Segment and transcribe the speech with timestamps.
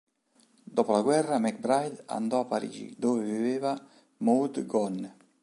[0.77, 3.79] Dopo la guerra MacBride andò a Parigi, dove viveva
[4.17, 5.15] Maud Gonne.